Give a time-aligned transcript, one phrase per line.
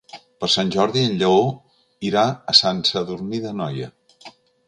[0.43, 1.43] Per Sant Jordi en Lleó
[2.09, 3.91] irà a Sant Sadurní d'Anoia.